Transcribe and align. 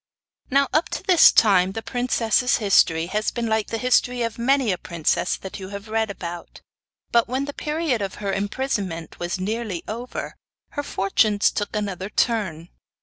Now 0.49 0.67
up 0.73 0.89
to 0.97 1.03
this 1.03 1.31
time 1.31 1.73
the 1.73 1.83
princess's 1.83 2.57
history 2.57 3.05
has 3.13 3.29
been 3.29 3.45
like 3.45 3.67
the 3.67 3.77
history 3.77 4.23
of 4.23 4.39
many 4.39 4.71
a 4.71 4.79
princess 4.79 5.37
that 5.37 5.59
you 5.59 5.69
have 5.69 5.89
read 5.89 6.09
about; 6.09 6.61
but, 7.11 7.27
when 7.27 7.45
the 7.45 7.53
period 7.53 8.01
of 8.01 8.15
her 8.15 8.33
imprisonment 8.33 9.19
was 9.19 9.39
nearly 9.39 9.83
over, 9.87 10.33
her 10.69 10.81
fortunes 10.81 11.51
took 11.51 11.75
another 11.75 12.09
turn. 12.09 12.69